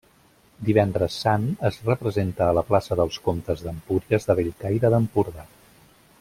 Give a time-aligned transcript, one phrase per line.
[0.69, 5.47] Divendres Sant, es representa a la plaça dels Comtes d'Empúries de Bellcaire d'Empordà.